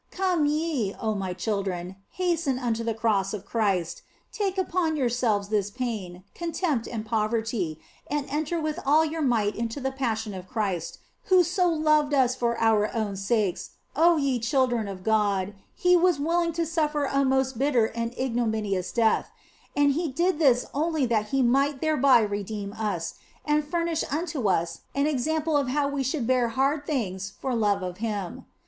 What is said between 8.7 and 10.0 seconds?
all your might into the